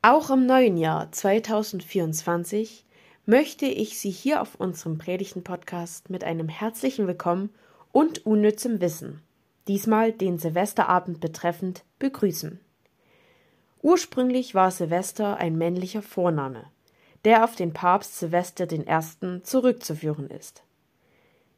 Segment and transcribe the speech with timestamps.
[0.00, 2.84] Auch im neuen Jahr 2024
[3.26, 7.50] möchte ich Sie hier auf unserem Predigten-Podcast mit einem herzlichen Willkommen
[7.90, 9.22] und unnützem Wissen,
[9.66, 12.60] diesmal den Silvesterabend betreffend, begrüßen.
[13.82, 16.66] Ursprünglich war Silvester ein männlicher Vorname,
[17.24, 19.42] der auf den Papst Silvester I.
[19.42, 20.62] zurückzuführen ist.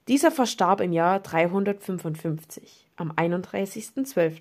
[0.08, 4.40] Dieser verstarb im Jahr 355, am 31.12.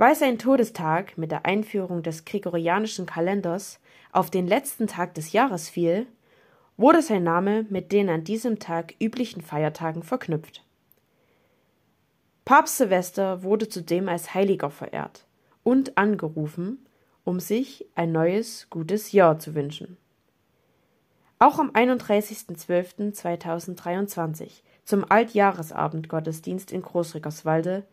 [0.00, 3.80] Weil sein Todestag mit der Einführung des gregorianischen Kalenders
[4.12, 6.06] auf den letzten Tag des Jahres fiel,
[6.78, 10.64] wurde sein Name mit den an diesem Tag üblichen Feiertagen verknüpft.
[12.46, 15.26] Papst Silvester wurde zudem als Heiliger verehrt
[15.64, 16.78] und angerufen,
[17.24, 19.98] um sich ein neues, gutes Jahr zu wünschen.
[21.38, 27.84] Auch am 31.12.2023 zum Altjahresabend-Gottesdienst in Großrickerswalde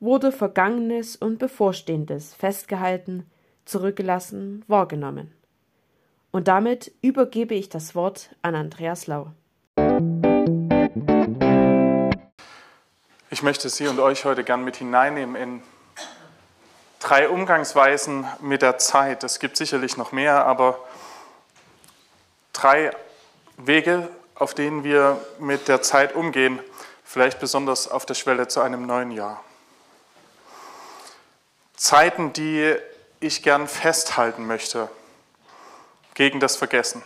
[0.00, 3.28] wurde Vergangenes und Bevorstehendes festgehalten,
[3.64, 5.34] zurückgelassen, wahrgenommen.
[6.30, 9.32] Und damit übergebe ich das Wort an Andreas Lau.
[13.30, 15.62] Ich möchte Sie und euch heute gern mit hineinnehmen in
[17.00, 19.24] drei Umgangsweisen mit der Zeit.
[19.24, 20.78] Es gibt sicherlich noch mehr, aber
[22.52, 22.90] drei
[23.56, 26.58] Wege, auf denen wir mit der Zeit umgehen,
[27.04, 29.42] vielleicht besonders auf der Schwelle zu einem neuen Jahr.
[31.78, 32.74] Zeiten, die
[33.20, 34.90] ich gern festhalten möchte
[36.14, 37.02] gegen das Vergessen.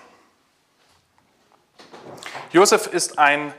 [2.52, 3.52] Josef ist ein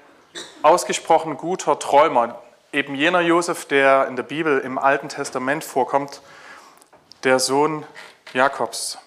[0.64, 6.22] ausgesprochen guter Träumer, eben jener Josef, der in der Bibel im Alten Testament vorkommt,
[7.23, 7.86] der Sohn
[8.33, 8.98] Jakobs.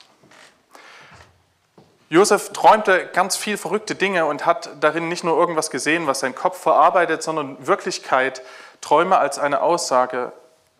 [2.08, 6.36] Josef träumte ganz viel verrückte Dinge und hat darin nicht nur irgendwas gesehen, was sein
[6.36, 8.42] Kopf verarbeitet, sondern Wirklichkeit,
[8.80, 10.32] Träume als eine Aussage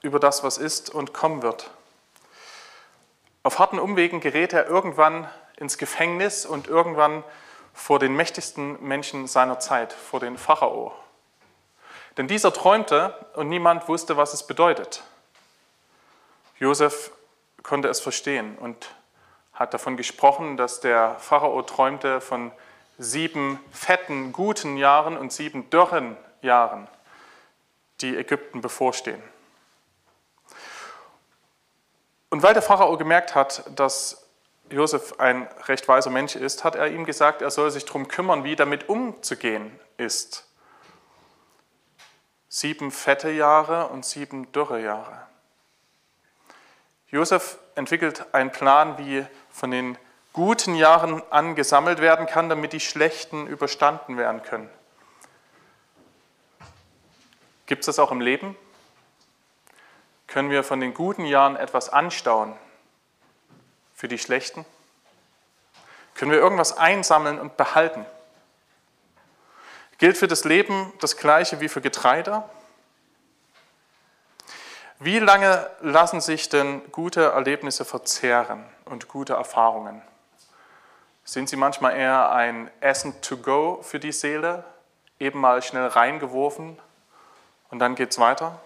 [0.07, 1.71] über das, was ist und kommen wird.
[3.43, 7.25] Auf harten Umwegen gerät er irgendwann ins Gefängnis und irgendwann
[7.75, 10.93] vor den mächtigsten Menschen seiner Zeit, vor den Pharao.
[12.17, 15.03] Denn dieser träumte und niemand wusste, was es bedeutet.
[16.59, 17.11] Josef
[17.63, 18.95] konnte es verstehen und
[19.53, 22.53] hat davon gesprochen, dass der Pharao träumte von
[22.97, 26.89] sieben fetten, guten Jahren und sieben dürren Jahren,
[28.01, 29.23] die Ägypten bevorstehen.
[32.31, 34.27] Und weil der Pharao gemerkt hat, dass
[34.71, 38.45] Josef ein recht weiser Mensch ist, hat er ihm gesagt, er soll sich darum kümmern,
[38.45, 40.49] wie damit umzugehen ist.
[42.49, 45.27] Sieben fette Jahre und sieben dürre Jahre.
[47.09, 49.97] Josef entwickelt einen Plan, wie von den
[50.33, 54.69] guten Jahren an gesammelt werden kann, damit die schlechten überstanden werden können.
[57.67, 58.57] Gibt es das auch im Leben?
[60.27, 62.55] Können wir von den guten Jahren etwas anstauen
[63.95, 64.65] für die schlechten?
[66.15, 68.07] Können wir irgendwas einsammeln und behalten?
[69.99, 72.43] Gilt für das Leben das Gleiche wie für Getreide?
[74.99, 80.01] Wie lange lassen sich denn gute Erlebnisse verzehren und gute Erfahrungen?
[81.25, 84.65] Sind sie manchmal eher ein Essen to go für die Seele,
[85.19, 86.79] eben mal schnell reingeworfen
[87.69, 88.59] und dann geht es weiter?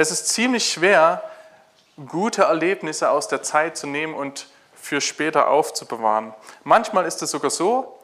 [0.00, 1.28] Es ist ziemlich schwer,
[2.06, 6.32] gute Erlebnisse aus der Zeit zu nehmen und für später aufzubewahren.
[6.62, 7.98] Manchmal ist es sogar so,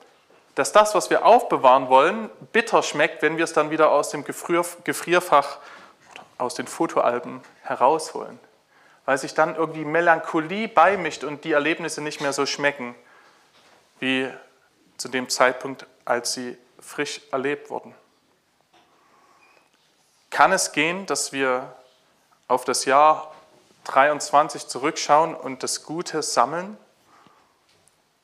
[0.56, 4.24] dass das, was wir aufbewahren wollen, bitter schmeckt, wenn wir es dann wieder aus dem
[4.24, 5.58] Gefrierfach,
[6.36, 8.40] aus den Fotoalben herausholen.
[9.04, 12.96] Weil sich dann irgendwie Melancholie beimischt und die Erlebnisse nicht mehr so schmecken
[14.00, 14.28] wie
[14.96, 17.94] zu dem Zeitpunkt, als sie frisch erlebt wurden.
[20.30, 21.72] Kann es gehen, dass wir
[22.48, 23.34] auf das Jahr
[23.84, 26.76] 23 zurückschauen und das Gute sammeln,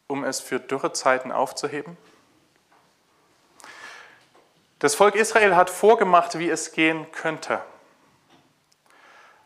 [0.06, 1.96] um es für Dürrezeiten aufzuheben?
[4.78, 7.60] Das Volk Israel hat vorgemacht, wie es gehen könnte.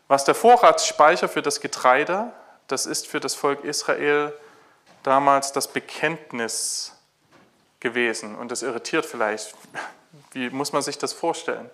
[0.07, 2.31] Was der Vorratsspeicher für das Getreide,
[2.67, 4.33] das ist für das Volk Israel
[5.03, 6.93] damals das Bekenntnis
[7.79, 8.35] gewesen.
[8.35, 9.53] Und das irritiert vielleicht.
[10.31, 11.69] Wie muss man sich das vorstellen?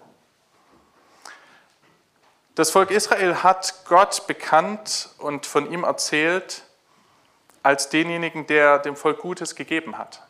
[2.55, 6.63] Das Volk Israel hat Gott bekannt und von ihm erzählt
[7.63, 10.21] als denjenigen, der dem Volk Gutes gegeben hat.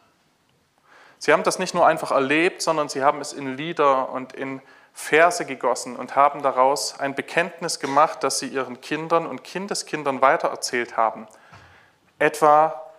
[1.18, 4.62] Sie haben das nicht nur einfach erlebt, sondern sie haben es in Lieder und in
[4.94, 10.98] Verse gegossen und haben daraus ein Bekenntnis gemacht, das sie ihren Kindern und Kindeskindern weitererzählt
[10.98, 11.28] haben.
[12.20, 12.92] Etwa,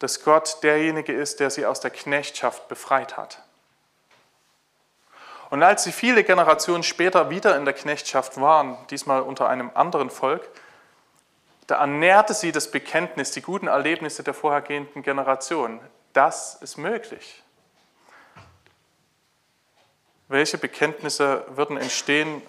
[0.00, 3.42] dass Gott derjenige ist, der sie aus der Knechtschaft befreit hat.
[5.50, 10.10] Und als sie viele Generationen später wieder in der Knechtschaft waren, diesmal unter einem anderen
[10.10, 10.48] Volk,
[11.66, 15.80] da ernährte sie das Bekenntnis, die guten Erlebnisse der vorhergehenden Generation.
[16.12, 17.42] Das ist möglich.
[20.28, 22.42] Welche Bekenntnisse würden entstehen,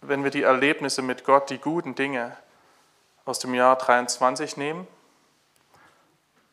[0.00, 2.36] wenn wir die Erlebnisse mit Gott, die guten Dinge
[3.24, 4.86] aus dem Jahr 23 nehmen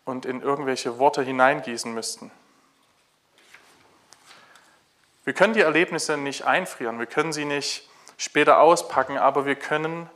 [0.05, 2.31] und in irgendwelche Worte hineingießen müssten?
[5.23, 10.09] Wir können die Erlebnisse nicht einfrieren, wir können sie nicht später auspacken, aber wir können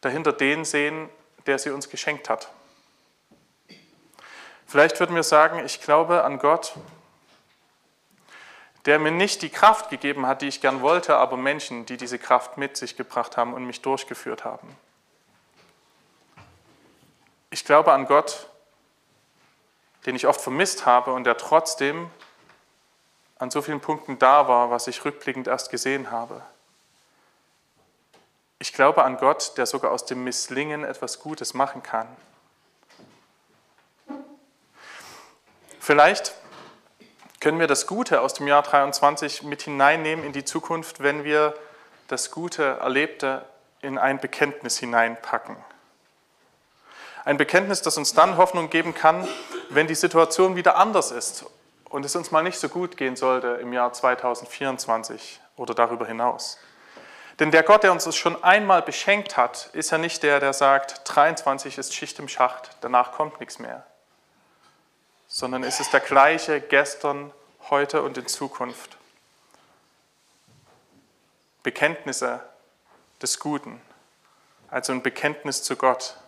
[0.00, 1.08] dahinter den sehen,
[1.46, 2.50] der sie uns geschenkt hat.
[4.66, 6.74] Vielleicht würden wir sagen, ich glaube an Gott,
[8.84, 12.18] der mir nicht die Kraft gegeben hat, die ich gern wollte, aber Menschen, die diese
[12.18, 14.76] Kraft mit sich gebracht haben und mich durchgeführt haben.
[17.50, 18.48] Ich glaube an Gott,
[20.04, 22.10] den ich oft vermisst habe und der trotzdem
[23.38, 26.40] an so vielen Punkten da war, was ich rückblickend erst gesehen habe.
[28.58, 32.08] Ich glaube an Gott, der sogar aus dem Misslingen etwas Gutes machen kann.
[35.78, 36.34] Vielleicht
[37.40, 41.54] können wir das Gute aus dem Jahr 23 mit hineinnehmen in die Zukunft, wenn wir
[42.08, 43.44] das Gute Erlebte
[43.82, 45.56] in ein Bekenntnis hineinpacken.
[47.24, 49.28] Ein Bekenntnis, das uns dann Hoffnung geben kann,
[49.68, 51.44] wenn die Situation wieder anders ist
[51.96, 56.58] und es uns mal nicht so gut gehen sollte im Jahr 2024 oder darüber hinaus.
[57.38, 60.52] Denn der Gott, der uns das schon einmal beschenkt hat, ist ja nicht der, der
[60.52, 63.86] sagt, 23 ist Schicht im Schacht, danach kommt nichts mehr.
[65.26, 67.32] Sondern es ist der gleiche gestern,
[67.70, 68.98] heute und in Zukunft.
[71.62, 72.42] Bekenntnisse
[73.22, 73.80] des Guten,
[74.68, 76.18] also ein Bekenntnis zu Gott.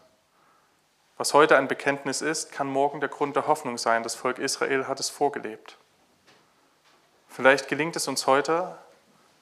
[1.18, 4.04] Was heute ein Bekenntnis ist, kann morgen der Grund der Hoffnung sein.
[4.04, 5.76] Das Volk Israel hat es vorgelebt.
[7.28, 8.78] Vielleicht gelingt es uns heute,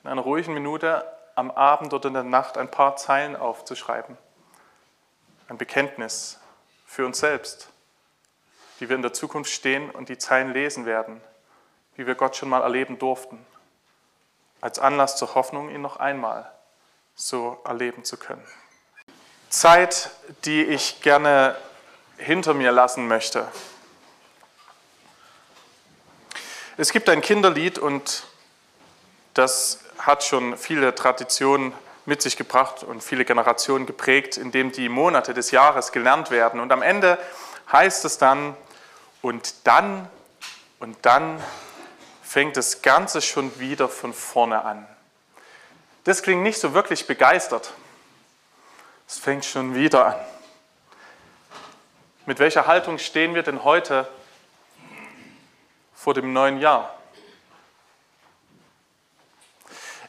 [0.02, 4.16] in einer ruhigen Minute am Abend oder in der Nacht ein paar Zeilen aufzuschreiben.
[5.48, 6.40] Ein Bekenntnis
[6.86, 7.68] für uns selbst,
[8.78, 11.20] wie wir in der Zukunft stehen und die Zeilen lesen werden,
[11.96, 13.44] wie wir Gott schon mal erleben durften,
[14.62, 16.50] als Anlass zur Hoffnung, ihn noch einmal
[17.14, 18.46] so erleben zu können.
[19.56, 20.10] Zeit,
[20.44, 21.56] die ich gerne
[22.18, 23.48] hinter mir lassen möchte.
[26.76, 28.24] Es gibt ein Kinderlied und
[29.32, 31.72] das hat schon viele Traditionen
[32.04, 36.60] mit sich gebracht und viele Generationen geprägt, in dem die Monate des Jahres gelernt werden.
[36.60, 37.18] Und am Ende
[37.72, 38.54] heißt es dann,
[39.22, 40.06] und dann,
[40.80, 41.42] und dann
[42.22, 44.86] fängt das Ganze schon wieder von vorne an.
[46.04, 47.72] Das klingt nicht so wirklich begeistert.
[49.06, 50.26] Es fängt schon wieder an.
[52.26, 54.08] Mit welcher Haltung stehen wir denn heute
[55.94, 56.92] vor dem neuen Jahr?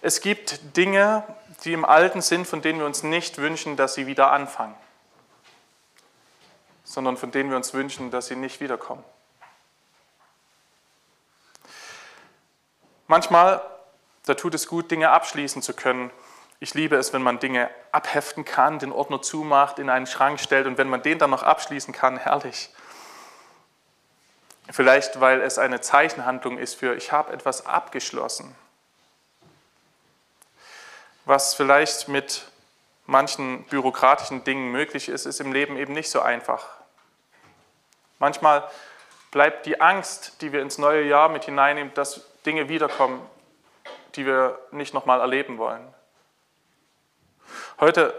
[0.01, 1.23] Es gibt Dinge,
[1.63, 4.75] die im Alten sind, von denen wir uns nicht wünschen, dass sie wieder anfangen,
[6.83, 9.03] sondern von denen wir uns wünschen, dass sie nicht wiederkommen.
[13.07, 13.61] Manchmal,
[14.25, 16.11] da tut es gut, Dinge abschließen zu können.
[16.59, 20.65] Ich liebe es, wenn man Dinge abheften kann, den Ordner zumacht, in einen Schrank stellt
[20.65, 22.69] und wenn man den dann noch abschließen kann, herrlich.
[24.69, 28.55] Vielleicht, weil es eine Zeichenhandlung ist für ich habe etwas abgeschlossen
[31.27, 32.49] was vielleicht mit
[33.05, 36.65] manchen bürokratischen Dingen möglich ist, ist im Leben eben nicht so einfach.
[38.17, 38.67] Manchmal
[39.31, 43.21] bleibt die Angst, die wir ins neue Jahr mit hineinnehmen, dass Dinge wiederkommen,
[44.15, 45.85] die wir nicht nochmal erleben wollen.
[47.79, 48.13] Heute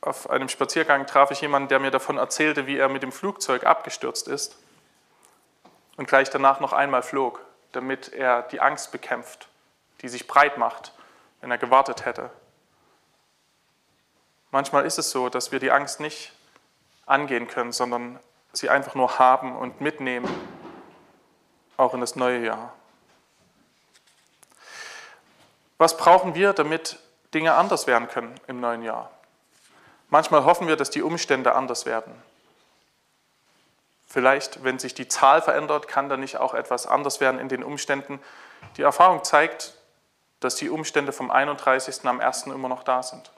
[0.00, 3.64] auf einem Spaziergang traf ich jemanden, der mir davon erzählte, wie er mit dem Flugzeug
[3.64, 4.56] abgestürzt ist
[5.96, 7.40] und gleich danach noch einmal flog,
[7.72, 9.48] damit er die Angst bekämpft,
[10.00, 10.92] die sich breit macht,
[11.40, 12.30] wenn er gewartet hätte.
[14.50, 16.32] Manchmal ist es so, dass wir die Angst nicht
[17.04, 18.18] angehen können, sondern
[18.52, 20.28] sie einfach nur haben und mitnehmen,
[21.76, 22.72] auch in das neue Jahr.
[25.76, 26.98] Was brauchen wir, damit
[27.34, 29.10] Dinge anders werden können im neuen Jahr?
[30.10, 32.14] Manchmal hoffen wir, dass die Umstände anders werden.
[34.06, 37.62] Vielleicht, wenn sich die Zahl verändert, kann da nicht auch etwas anders werden in den
[37.62, 38.18] Umständen.
[38.78, 39.74] Die Erfahrung zeigt,
[40.40, 42.06] dass die Umstände vom 31.
[42.06, 42.46] am 1.
[42.46, 43.30] immer noch da sind.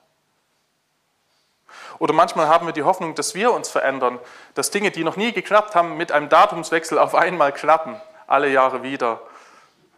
[1.98, 4.18] Oder manchmal haben wir die Hoffnung, dass wir uns verändern,
[4.54, 8.82] dass Dinge, die noch nie geklappt haben, mit einem Datumswechsel auf einmal klappen, alle Jahre
[8.82, 9.20] wieder.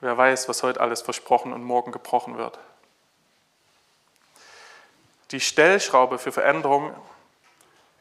[0.01, 2.59] Wer weiß, was heute alles versprochen und morgen gebrochen wird.
[5.33, 6.95] Die Stellschraube für Veränderung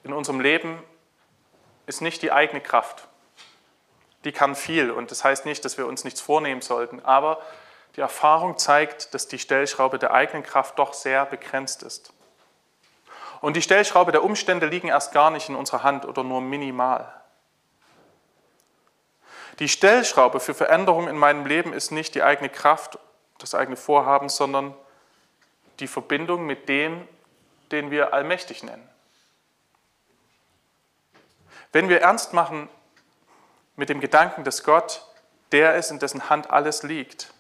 [0.03, 0.83] in unserem Leben
[1.85, 3.07] ist nicht die eigene Kraft.
[4.25, 7.41] Die kann viel und das heißt nicht, dass wir uns nichts vornehmen sollten, aber
[7.95, 12.13] die Erfahrung zeigt, dass die Stellschraube der eigenen Kraft doch sehr begrenzt ist.
[13.39, 17.13] Und die Stellschraube der Umstände liegen erst gar nicht in unserer Hand oder nur minimal.
[19.59, 23.00] Die Stellschraube für Veränderung in meinem Leben ist nicht die eigene Kraft,
[23.39, 24.75] das eigene Vorhaben, sondern
[25.79, 27.07] die Verbindung mit dem,
[27.72, 28.88] den wir allmächtig nennen.
[31.72, 32.70] Wenn wir ernst machen
[33.75, 35.08] mit dem Gedanken, dass Gott
[35.51, 37.34] der ist, in dessen Hand alles liegt,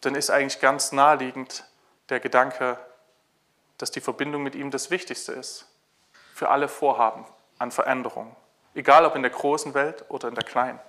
[0.00, 1.64] dann ist eigentlich ganz naheliegend
[2.08, 2.78] der Gedanke,
[3.78, 5.66] dass die Verbindung mit ihm das Wichtigste ist
[6.34, 7.24] für alle Vorhaben
[7.58, 8.34] an Veränderung,
[8.74, 10.80] egal ob in der großen Welt oder in der kleinen.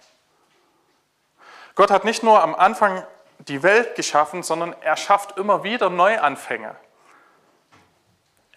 [1.75, 3.03] Gott hat nicht nur am Anfang
[3.39, 6.75] die Welt geschaffen, sondern er schafft immer wieder Neuanfänge.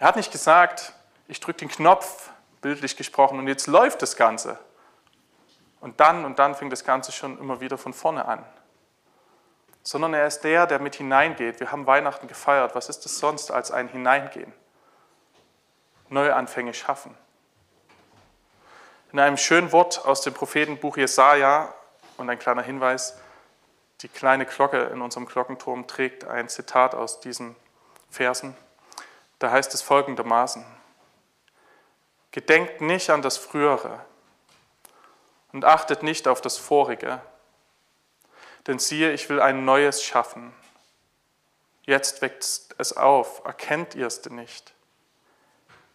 [0.03, 0.91] Er hat nicht gesagt,
[1.29, 2.29] ich drücke den Knopf,
[2.59, 4.59] bildlich gesprochen, und jetzt läuft das Ganze.
[5.79, 8.43] Und dann und dann fängt das Ganze schon immer wieder von vorne an.
[9.81, 11.61] Sondern er ist der, der mit hineingeht.
[11.61, 12.75] Wir haben Weihnachten gefeiert.
[12.75, 14.51] Was ist es sonst als ein Hineingehen?
[16.09, 17.17] Neuanfänge schaffen.
[19.13, 21.73] In einem schönen Wort aus dem Prophetenbuch Jesaja
[22.17, 23.17] und ein kleiner Hinweis:
[24.01, 27.55] Die kleine Glocke in unserem Glockenturm trägt ein Zitat aus diesen
[28.09, 28.57] Versen.
[29.43, 30.63] Da heißt es folgendermaßen:
[32.31, 33.99] Gedenkt nicht an das Frühere
[35.51, 37.19] und achtet nicht auf das Vorige,
[38.67, 40.53] denn siehe, ich will ein Neues schaffen.
[41.81, 44.73] Jetzt wächst es auf, erkennt ihr es denn nicht?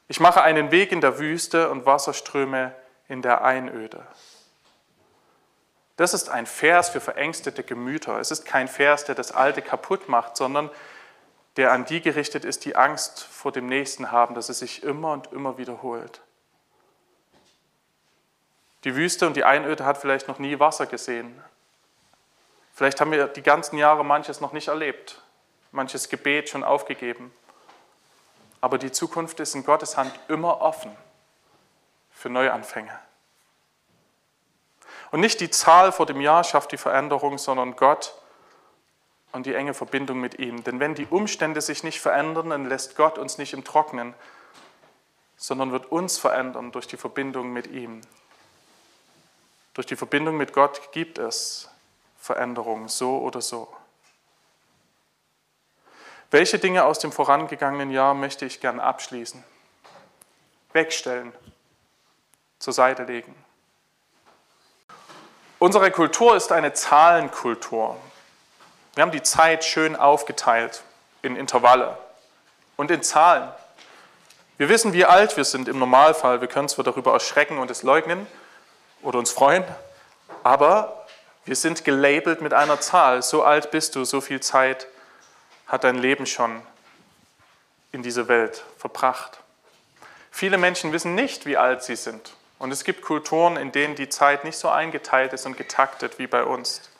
[0.08, 2.74] Ich mache einen Weg in der Wüste und Wasserströme
[3.08, 4.06] in der Einöde.
[5.96, 8.20] Das ist ein Vers für verängstete Gemüter.
[8.20, 10.70] Es ist kein Vers, der das Alte kaputt macht, sondern
[11.58, 15.10] der an die gerichtet ist, die Angst vor dem Nächsten haben, dass es sich immer
[15.10, 16.20] und immer wiederholt.
[18.84, 21.42] Die Wüste und die Einöde hat vielleicht noch nie Wasser gesehen.
[22.72, 25.20] Vielleicht haben wir die ganzen Jahre manches noch nicht erlebt,
[25.72, 27.34] manches Gebet schon aufgegeben.
[28.60, 30.96] Aber die Zukunft ist in Gottes Hand immer offen
[32.12, 32.96] für Neuanfänge.
[35.10, 38.14] Und nicht die Zahl vor dem Jahr schafft die Veränderung, sondern Gott
[39.32, 40.64] und die enge Verbindung mit ihm.
[40.64, 44.14] Denn wenn die Umstände sich nicht verändern, dann lässt Gott uns nicht im Trocknen,
[45.36, 48.00] sondern wird uns verändern durch die Verbindung mit ihm.
[49.74, 51.70] Durch die Verbindung mit Gott gibt es
[52.18, 53.68] Veränderung, so oder so.
[56.30, 59.42] Welche Dinge aus dem vorangegangenen Jahr möchte ich gern abschließen?
[60.72, 61.32] Wegstellen,
[62.58, 63.34] zur Seite legen.
[65.58, 67.96] Unsere Kultur ist eine Zahlenkultur.
[68.94, 70.82] Wir haben die Zeit schön aufgeteilt
[71.22, 71.96] in Intervalle
[72.76, 73.48] und in Zahlen.
[74.56, 76.40] Wir wissen, wie alt wir sind im Normalfall.
[76.40, 78.26] Wir können zwar darüber erschrecken und es leugnen,
[79.02, 79.64] oder uns freuen,
[80.42, 81.06] aber
[81.44, 83.22] wir sind gelabelt mit einer Zahl.
[83.22, 84.86] So alt bist du, so viel Zeit
[85.66, 86.62] hat dein Leben schon
[87.92, 89.38] in diese Welt verbracht.
[90.30, 92.34] Viele Menschen wissen nicht, wie alt sie sind.
[92.58, 96.26] Und es gibt Kulturen, in denen die Zeit nicht so eingeteilt ist und getaktet wie
[96.26, 96.90] bei uns.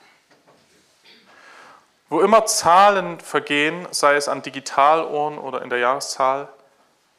[2.09, 6.49] Wo immer Zahlen vergehen, sei es an Digitaluhren oder in der Jahreszahl,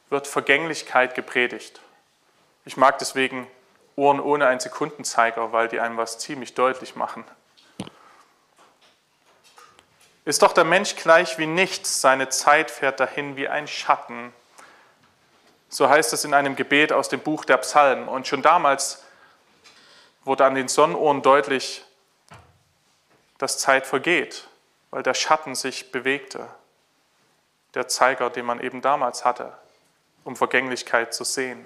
[0.09, 1.79] wird Vergänglichkeit gepredigt.
[2.65, 3.47] Ich mag deswegen
[3.95, 7.23] Uhren ohne einen Sekundenzeiger, weil die einem was ziemlich deutlich machen.
[10.25, 14.33] Ist doch der Mensch gleich wie nichts, seine Zeit fährt dahin wie ein Schatten.
[15.69, 18.07] So heißt es in einem Gebet aus dem Buch der Psalmen.
[18.07, 19.03] Und schon damals
[20.23, 21.83] wurde an den Sonnenuhren deutlich,
[23.37, 24.47] dass Zeit vergeht,
[24.91, 26.47] weil der Schatten sich bewegte.
[27.75, 29.53] Der Zeiger, den man eben damals hatte,
[30.23, 31.63] um Vergänglichkeit zu sehen.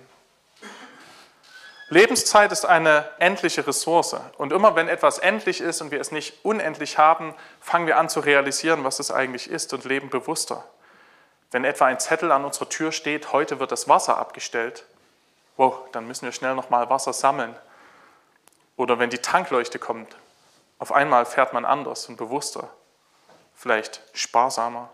[1.90, 4.16] Lebenszeit ist eine endliche Ressource.
[4.38, 8.10] Und immer wenn etwas endlich ist und wir es nicht unendlich haben, fangen wir an
[8.10, 10.64] zu realisieren, was es eigentlich ist und leben bewusster.
[11.52, 14.86] Wenn etwa ein Zettel an unserer Tür steht, heute wird das Wasser abgestellt,
[15.56, 17.56] wow, dann müssen wir schnell nochmal Wasser sammeln.
[18.76, 20.16] Oder wenn die Tankleuchte kommt,
[20.80, 22.70] auf einmal fährt man anders und bewusster,
[23.56, 24.90] vielleicht sparsamer.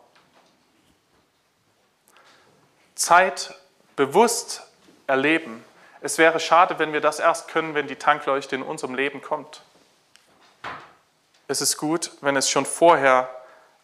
[2.95, 3.55] Zeit
[3.95, 4.63] bewusst
[5.07, 5.63] erleben
[6.01, 9.61] es wäre schade, wenn wir das erst können, wenn die Tankleuchte in unserem Leben kommt.
[11.47, 13.29] Es ist gut, wenn es schon vorher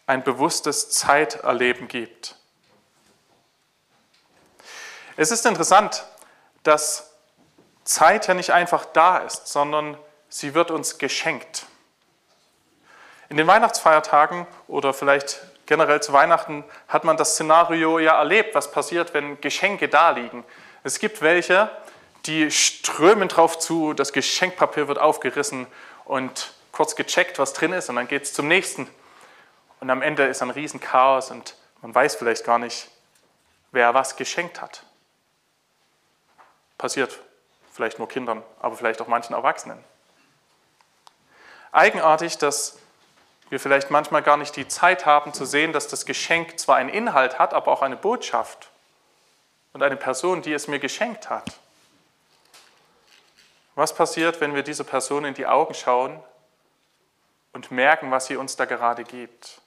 [0.06, 2.36] ein bewusstes Zeiterleben gibt.
[5.16, 6.04] Es ist interessant,
[6.62, 7.10] dass
[7.84, 11.66] Zeit ja nicht einfach da ist, sondern sie wird uns geschenkt.
[13.28, 18.70] In den Weihnachtsfeiertagen oder vielleicht generell zu Weihnachten hat man das Szenario ja erlebt, was
[18.70, 20.44] passiert, wenn Geschenke da liegen.
[20.84, 21.70] Es gibt welche,
[22.26, 25.66] die strömen drauf zu, das Geschenkpapier wird aufgerissen
[26.04, 28.88] und kurz gecheckt, was drin ist und dann geht es zum nächsten.
[29.80, 32.88] Und am Ende ist ein Riesenchaos und man weiß vielleicht gar nicht,
[33.72, 34.84] wer was geschenkt hat.
[36.78, 37.18] Passiert
[37.72, 39.82] vielleicht nur Kindern, aber vielleicht auch manchen Erwachsenen.
[41.72, 42.78] Eigenartig, dass
[43.48, 46.88] wir vielleicht manchmal gar nicht die Zeit haben zu sehen, dass das Geschenk zwar einen
[46.88, 48.70] Inhalt hat, aber auch eine Botschaft
[49.72, 51.58] und eine Person, die es mir geschenkt hat.
[53.74, 56.22] Was passiert, wenn wir dieser Person in die Augen schauen
[57.52, 59.60] und merken, was sie uns da gerade gibt?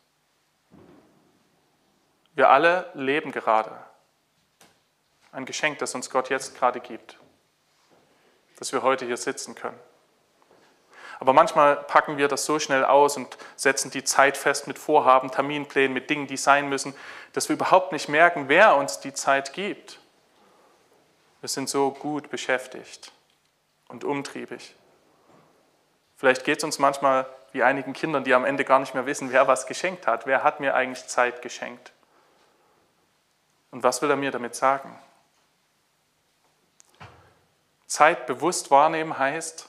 [2.34, 3.78] Wir alle leben gerade
[5.32, 7.20] ein Geschenk, das uns Gott jetzt gerade gibt,
[8.58, 9.80] dass wir heute hier sitzen können.
[11.20, 15.32] Aber manchmal packen wir das so schnell aus und setzen die Zeit fest mit Vorhaben,
[15.32, 16.96] Terminplänen, mit Dingen, die sein müssen,
[17.34, 20.00] dass wir überhaupt nicht merken, wer uns die Zeit gibt.
[21.42, 23.12] Wir sind so gut beschäftigt
[23.90, 24.76] und umtriebig.
[26.16, 29.32] Vielleicht geht es uns manchmal wie einigen Kindern, die am Ende gar nicht mehr wissen,
[29.32, 30.26] wer was geschenkt hat.
[30.26, 31.92] Wer hat mir eigentlich Zeit geschenkt?
[33.72, 34.98] Und was will er mir damit sagen?
[37.88, 39.69] Zeit bewusst wahrnehmen heißt,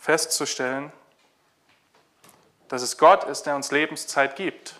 [0.00, 0.90] festzustellen,
[2.68, 4.74] dass es Gott ist, der uns Lebenszeit gibt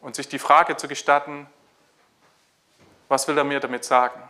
[0.00, 1.46] und sich die Frage zu gestatten,
[3.08, 4.20] was will er mir damit sagen?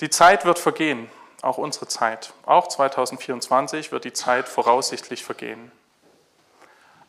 [0.00, 1.10] Die Zeit wird vergehen,
[1.42, 2.32] auch unsere Zeit.
[2.46, 5.72] Auch 2024 wird die Zeit voraussichtlich vergehen.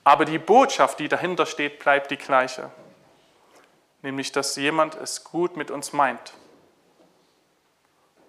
[0.04, 2.72] Aber die Botschaft, die dahinter steht, bleibt die gleiche.
[4.02, 6.34] Nämlich, dass jemand es gut mit uns meint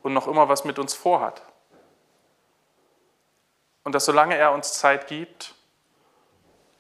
[0.02, 1.42] und noch immer was mit uns vorhat.
[3.84, 5.54] Und dass solange er uns Zeit gibt,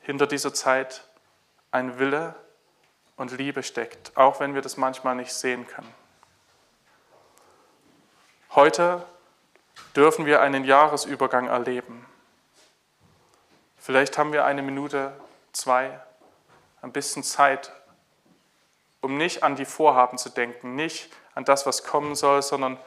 [0.02, 1.04] hinter dieser Zeit
[1.70, 2.34] ein Wille
[3.16, 5.92] und Liebe steckt, auch wenn wir das manchmal nicht sehen können.
[8.54, 9.04] Heute
[9.96, 12.06] dürfen wir einen Jahresübergang erleben.
[13.78, 15.12] Vielleicht haben wir eine Minute,
[15.52, 16.00] zwei,
[16.82, 17.72] ein bisschen Zeit,
[19.00, 22.78] um nicht an die Vorhaben zu denken, nicht an das, was kommen soll, sondern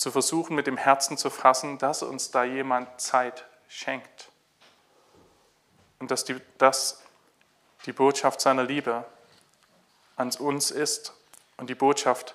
[0.00, 4.30] zu versuchen, mit dem Herzen zu fassen, dass uns da jemand Zeit schenkt.
[5.98, 7.02] Und dass die, dass
[7.84, 9.04] die Botschaft seiner Liebe
[10.16, 11.12] an uns ist
[11.58, 12.34] und die Botschaft,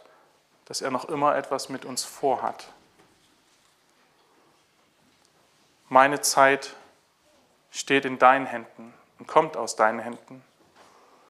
[0.66, 2.68] dass er noch immer etwas mit uns vorhat.
[5.90, 6.76] Meine Zeit
[7.72, 10.44] steht in deinen Händen und kommt aus deinen Händen.